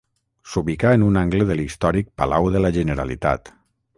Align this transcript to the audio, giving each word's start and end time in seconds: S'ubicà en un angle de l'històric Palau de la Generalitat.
S'ubicà 0.53 0.93
en 0.97 1.03
un 1.07 1.19
angle 1.21 1.45
de 1.51 1.59
l'històric 1.59 2.11
Palau 2.21 2.51
de 2.57 2.65
la 2.65 2.75
Generalitat. 2.81 3.55